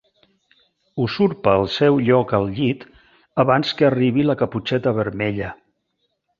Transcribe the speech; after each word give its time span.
Usurpa 1.03 1.53
el 1.57 1.65
seu 1.73 1.99
lloc 2.07 2.33
al 2.39 2.49
llit 2.57 2.87
abans 3.45 3.77
que 3.81 3.89
arribi 3.93 4.29
la 4.29 4.39
Caputxeta 4.43 4.99
Vermella. 5.01 5.55